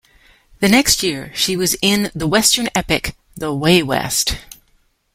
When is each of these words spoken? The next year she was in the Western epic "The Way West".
The 0.61 0.67
next 0.67 1.03
year 1.03 1.31
she 1.35 1.55
was 1.55 1.75
in 1.79 2.09
the 2.15 2.25
Western 2.25 2.69
epic 2.73 3.15
"The 3.37 3.53
Way 3.53 3.83
West". 3.83 4.35